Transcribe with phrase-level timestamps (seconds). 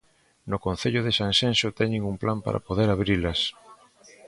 [0.49, 3.39] No concello de Sanxenxo teñen un plan para poder abrilas.